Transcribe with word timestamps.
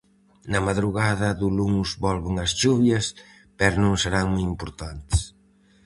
Na 0.51 0.59
madrugada 0.67 1.29
do 1.39 1.47
luns 1.57 1.89
volven 2.05 2.35
as 2.45 2.51
chuvias, 2.59 3.05
pero 3.59 3.75
non 3.83 3.95
serán 4.03 4.25
moi 4.33 4.43
importantes... 4.51 5.17